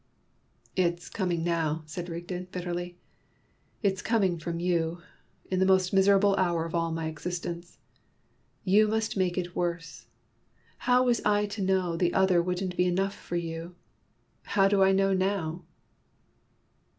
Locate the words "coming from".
4.01-4.59